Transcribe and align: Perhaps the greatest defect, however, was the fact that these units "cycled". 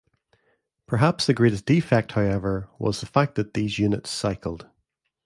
Perhaps 0.87 1.27
the 1.27 1.33
greatest 1.35 1.67
defect, 1.67 2.13
however, 2.13 2.67
was 2.79 3.01
the 3.01 3.05
fact 3.05 3.35
that 3.35 3.53
these 3.53 3.77
units 3.77 4.09
"cycled". 4.09 4.67